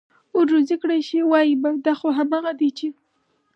ور 0.35 0.45
روزي 0.53 0.75
كړى 0.81 0.99
شي، 1.07 1.19
وايي 1.31 1.55
به: 1.61 1.69
دا 1.85 1.93
خو 1.99 2.07
همغه 2.17 2.51
دي 2.59 2.69
چې: 2.77 2.87